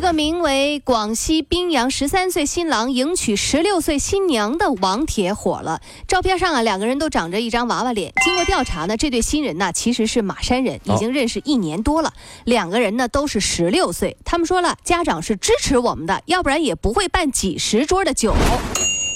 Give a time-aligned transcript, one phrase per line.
[0.00, 5.82] 一个名为“广西宾阳十三岁新郎迎娶十六岁新娘”的网帖火了。
[6.08, 8.10] 照片上啊，两个人都长着一张娃娃脸。
[8.24, 12.14] 经过调查呢，这对新人呢其实是马山人，已经认识一年多了。
[12.44, 14.16] 两个人呢都是十六岁。
[14.24, 18.34] 他们说了，家长是支持我们的，要不然也不会办几十桌的酒。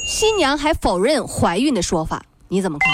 [0.07, 2.93] 新娘还否认怀孕的说法，你怎么看？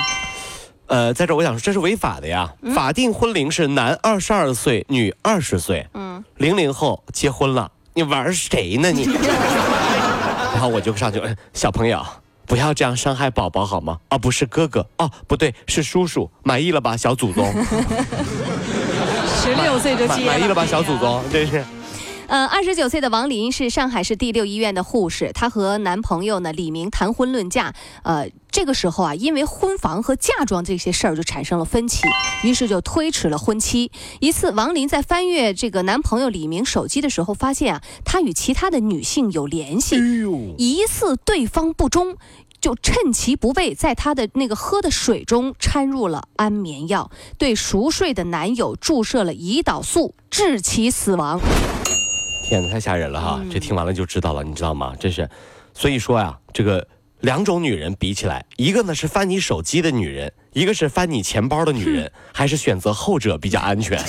[0.86, 2.54] 呃，在这我想说，这是违法的呀。
[2.72, 5.88] 法定婚龄是男二十二岁，女二十岁。
[5.94, 9.04] 嗯，零零后结婚了，你玩谁呢你？
[10.52, 12.04] 然后我就上去，呃小朋友
[12.46, 13.98] 不要这样伤害宝宝好吗？
[14.08, 17.44] 啊，不是哥哥，哦，不对，是叔叔，满意了吧，小祖宗？
[19.42, 21.22] 十六岁就满满意了吧，小祖宗？
[21.32, 21.64] 真是。
[22.30, 32.02] 呃，二十九岁的王林是上海市第六医院的护士，她和男朋友呢李明谈婚论嫁，呃，这个时候啊，因为婚房和嫁妆这些事儿就产生了分歧，
[32.44, 33.90] 于是就推迟了婚期。
[34.20, 39.96] 一次，王林在翻阅这个男朋友李明手机的时候，发现啊，他与其他的女性有联系，
[40.56, 42.16] 疑似对方不忠。
[42.60, 51.40] 就趁其不备，在他的那个喝的水中掺入了安眠药，对熟睡的男友注射了胰岛素，致其死亡。
[52.50, 53.40] 天哪，太吓人了哈！
[53.48, 54.92] 这听完了就知道了，你知道吗？
[54.98, 55.30] 真是，
[55.72, 56.84] 所以说呀，这个
[57.20, 64.02] 两种女人比起来，一个呢是翻你手机的女人，一个是翻你钱包的女人，还是选择后者比较安全。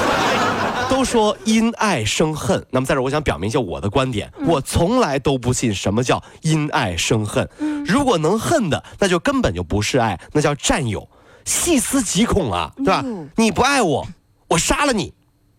[0.88, 7.46] 都说因爱生恨，那么在这儿我想表明一下我的观点，我从来都不信什么叫因爱生恨。
[7.84, 11.06] 如果能恨的，那就根本就不是爱，那叫占有，
[11.44, 13.04] 细思极恐啊，对吧？
[13.36, 14.08] 你不爱我，
[14.48, 15.12] 我杀了你。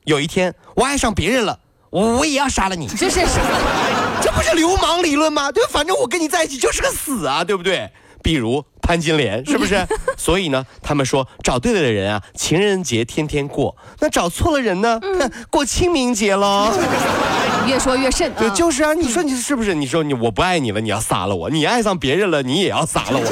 [0.06, 1.60] 有一天我爱上别人了，
[1.96, 2.88] 我我也要杀了你。
[2.88, 3.22] 这是
[4.22, 5.50] 这不是流氓理论吗？
[5.50, 7.90] 对，反正我跟你在一起就是个死啊，对不对？
[8.22, 9.88] 比如潘金莲，是不是？
[10.18, 16.70] 所以呢，他们说找对了的人啊，情人节天天过；那找错了人呢，哼过清明节喽。
[17.66, 18.54] 越说越甚对，啊！
[18.54, 19.74] 就是啊，你说你是不是？
[19.74, 23.26] 你说你我不爱你了，你要杀了我；你爱上别人了，你也要杀了我。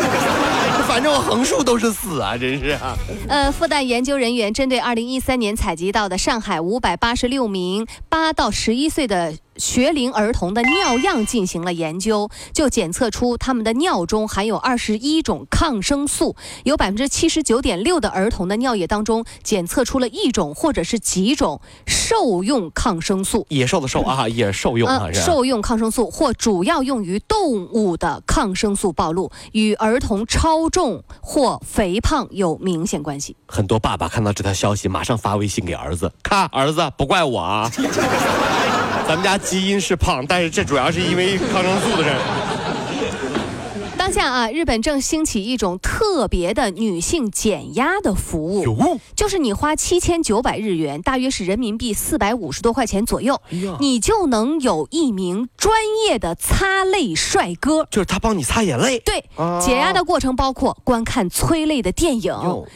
[0.88, 2.96] 反正我横竖都是死啊，真是啊。
[3.28, 23.46] 呃，复旦研究人员针对二零一三年采集到的上海五百八十六名八到十一岁的学龄儿童的尿样进行了研究，就检测出他们的尿中含有二十一种抗生素，有百分之七十九点六的儿童的尿液当中检测出了一种或者是几种兽用抗生素。
[23.50, 25.26] 野兽的兽啊，野兽用啊，是吧？
[25.26, 33.36] 受用抗生素或主要用于动物的抗生素暴露，与儿童超重或肥胖有明显关系。
[33.48, 37.72] 很多爸爸看到这条消息，马上发微信给儿子：“看，儿子不怪我啊，
[39.08, 42.63] 咱们家基因是胖，但是这主要是因为抗生素的事儿。
[44.14, 55.74] 当下啊，日本正兴起一种特别的女性减压的服务，就是你花七千九百日元，大约是人民币四百五十多块钱左右，哎你就能有一名专
[56.06, 57.88] 业的擦泪帅哥。
[57.90, 59.00] 就是他帮你擦眼泪。
[59.00, 62.36] 对，啊解压的过程包括观看催泪的电影，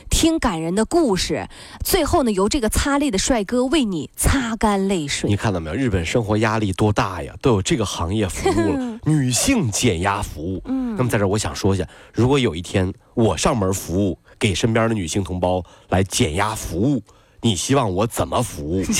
[0.09, 1.47] 听感人的故事，
[1.85, 5.35] 最后呢，由这个擦泪的帅哥为你擦干泪水你。
[5.35, 5.75] 看到没有？
[5.75, 10.59] 日本生活压力多大呀，都有这个行业服务了， 女性减压服务。
[10.65, 17.02] 嗯，那么在这儿我想说一下，如果有一天我上门服务，给身边的女性同胞来减压服务，
[17.41, 18.84] 你希望我怎么服务？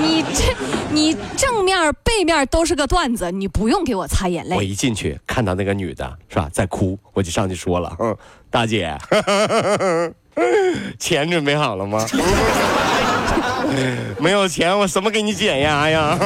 [0.00, 0.54] 你这，
[0.92, 4.56] 你正面背面都是个段子，你不用给我擦眼泪。
[4.56, 8.16] 我一进去看到那个女的是吧，在哭，我就上去说了，嗯，
[8.48, 8.96] 大姐，
[11.00, 12.06] 钱准备好了吗？
[14.20, 16.16] 没有钱，我怎么给你减压呀？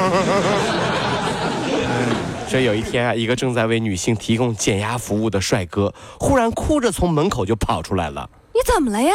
[2.52, 8.28] 这有一天啊，一个正在为女性提供减压服务的帅哥，忽然哭着从门口就跑出来了。
[8.52, 9.14] 你怎么了呀？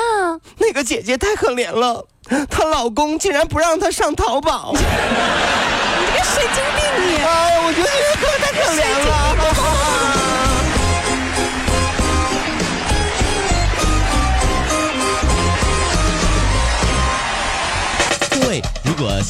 [0.58, 2.04] 那个姐姐太可怜了，
[2.50, 4.74] 她老公竟然不让她上淘宝。
[4.74, 7.18] 你这个神经病你！
[7.18, 9.77] 哎呀，我觉得这个哥太可怜了。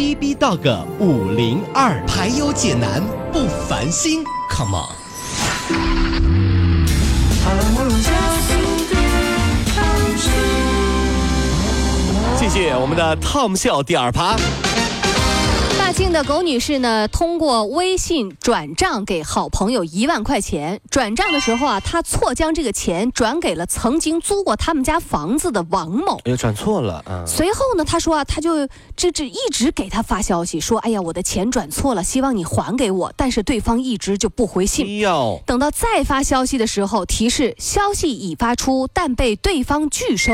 [0.00, 4.96] B B Dog 五零二，排忧解难不烦心，Come on。
[12.38, 14.36] 谢谢我们的 Tom 笑第二趴。
[16.00, 20.80] 大庆的苟女士呢，通过微信转账给好朋友一万块钱。
[20.90, 26.16] 转账的时候啊，她错将这个钱转给了曾经租过他们家房子的王某。
[26.24, 27.22] 哎呦，转错了啊！
[27.26, 28.66] 随后呢，她说啊，她就
[28.96, 33.12] 这这一直给他发消息说，哎呀，我的钱转错了，希望你还给我。
[33.14, 34.98] 但是对方一直就不回哎信。
[35.00, 40.32] 呦，等到再发消息的时候，提示消息已发出，但被对方拒收。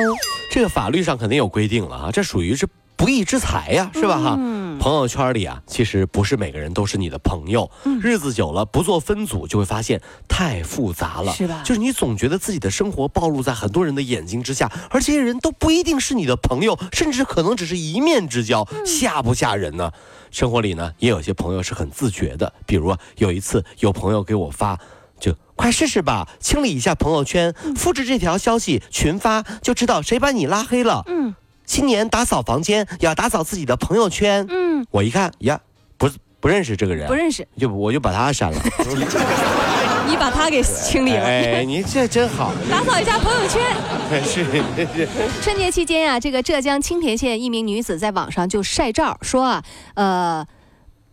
[0.49, 4.37] 这个法律上肯定有规定了啊，这属于是不义之财呀，是吧哈？
[4.39, 19.91] 嗯朋友圈里啊，其实不是每个人都是你的朋友，嗯日子久了不做分组，就会发现太复杂了，是吧就是你总觉得自己的生活暴露在很多人的眼睛之下，而这些人都不一定是你的朋友，甚至可能只是一面之交，嗯吓不吓人呢？
[20.31, 24.79] 生活里呢，也有些朋友是很自觉的，比如啊有一次有朋友给我发。
[25.19, 31.05] 就快试试吧，清理一下朋友圈，复制这条消息群发，就知道谁把你拉黑了。
[31.07, 31.35] 嗯
[31.67, 34.47] 新年打扫房间，要打扫自己的朋友圈。
[34.49, 35.61] 嗯，我一看呀，
[35.99, 36.09] 不
[36.41, 38.63] 不认识这个人，不认识，就我就把他删了。
[40.09, 41.25] 你把他给清理了。
[41.25, 43.61] 哎，你这真好，打扫一下朋友圈。
[44.23, 45.09] 是是
[45.43, 49.65] 春节期间啊，这个浙江青田县一名女子在网上就晒照说啊，
[49.95, 50.47] 呃，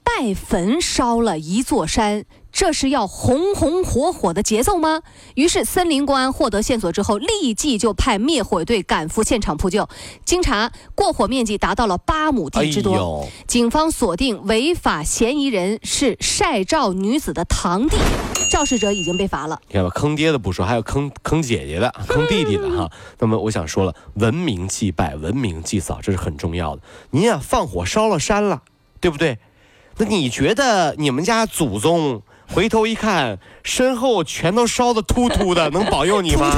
[0.04, 2.26] 拜坟烧了一座山。
[2.52, 5.02] 这是要红红火火的节奏吗？
[5.34, 9.90] 于是森林公安获得线索之后，立即就派灭火队赶赴现场扑救。
[10.24, 13.24] 经查，过火面积达到了八亩地之多。
[13.24, 17.98] 哎警方锁定违法嫌疑人是晒照女子的堂弟，
[18.52, 19.60] 肇事者已经被罚了。
[19.70, 22.88] 你看吧，坑爹的不说，还有坑坑姐姐的、 坑弟弟的哈。
[23.18, 26.84] 那么我想说了，文明祭拜、文明祭扫，这是很重要的。
[27.10, 28.62] 您呀、放火烧了山了，
[29.00, 29.40] 对不对？
[29.98, 36.52] 那你觉得你们家祖宗回头一看，身后全都烧的秃秃的，能保佑你吗？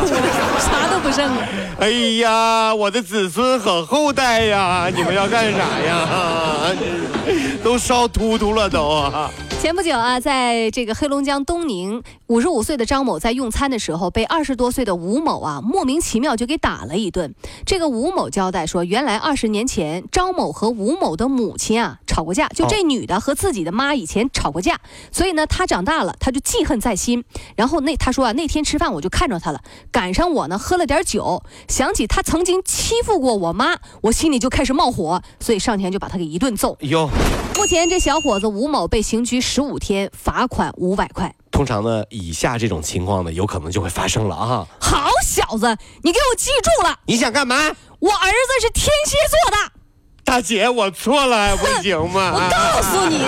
[0.60, 1.44] 啥都不剩了。
[1.80, 1.90] 哎
[2.20, 6.72] 呀，我的子孙和后代呀，你们要干啥呀？
[7.64, 9.30] 都烧秃秃了都啊！
[9.66, 17.34] 前不久啊，在这个黑龙江东宁，五十五岁的张某在用餐的时候，被二十多岁的吴某啊莫名其妙就给打了一顿。
[17.66, 24.80] 这个吴某交代说，原来二十年前张某和吴某的母亲啊吵过架，就这女的和自己的妈以前吵过架，
[25.12, 27.24] 所以呢，他长大了，他就记恨在心。
[27.56, 36.78] 然后那他说啊，那天吃饭我就看着他了，赶上我呢喝了点酒，想起他曾经欺负过我妈，我心里就开始冒火，所以上前就把他给一顿揍。
[36.82, 37.10] 哟，
[37.58, 41.34] 目前这小伙子吴某被刑拘十五天，罚款五百块。
[41.52, 44.68] 通常呢，以下这种情况呢，有可能就会发生了啊！
[44.80, 47.56] 好小子，你给我记住了，你想干嘛？
[48.00, 49.72] 我儿子是天蝎座的，
[50.26, 52.34] 大姐，我错了，还 不行吗？
[52.36, 53.20] 我告诉你，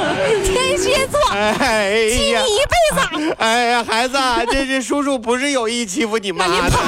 [0.42, 3.36] 天蝎座哎呀记你，一辈子。
[3.38, 4.16] 哎呀，孩子，
[4.50, 6.80] 这这叔叔不是有意欺负你妈的，让你跑，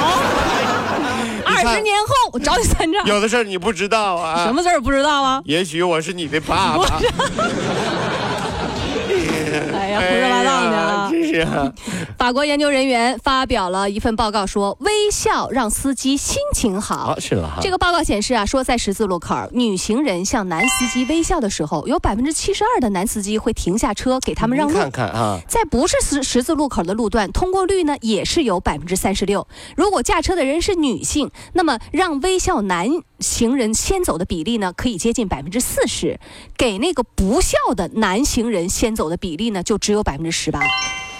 [1.49, 3.05] 二十年后我找你算账。
[3.05, 4.45] 有的事儿你不知道啊。
[4.45, 5.41] 什么事儿不知道啊？
[5.45, 6.99] 也许我是你的爸爸。
[9.73, 9.99] 哎呀，
[12.17, 17.19] 法国研究人员发表了一份报告说，微笑让司机心情好好。
[17.19, 17.59] 是了哈。
[17.61, 24.73] 这个报告显示啊，说在十字路口，女行人向男司机微笑的时候，有百分之七十二的男司机会停下车给他们让路。
[24.73, 29.47] 看看啊，在不是十十字路口的路段，通过率呢也是有百分之三十六。
[29.75, 32.87] 如果驾车的人是女性，那么让微笑男
[33.19, 36.17] 行人先走的比例呢，可以接近百分之四十；
[36.57, 40.61] 给那个不笑的男行人先走的比例呢，就只有百分之十八。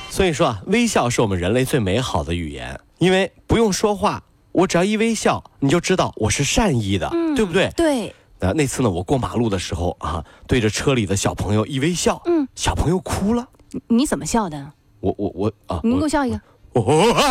[0.09, 7.69] 所以说啊，微笑是我们人类最美好的语言，因为不用说话，我只要一微笑，你就知道我是善意的，对不对？
[7.77, 14.71] 对，啊，那次呢，我过马路的时候啊，对着车里的小朋友一微笑，嗯，小朋友哭了，你你怎么笑的？
[14.99, 16.41] 我我我啊，你给我笑一个。
[16.73, 17.21] 我，哇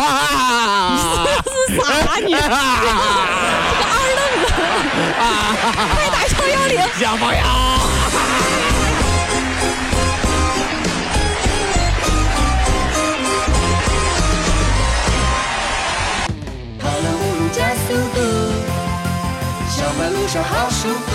[2.03, 2.47] 傻你，这个
[3.85, 4.47] 二愣子，
[5.95, 6.75] 快打幺幺零！
[6.99, 7.58] 小朋友。
[20.69, 21.08] 跑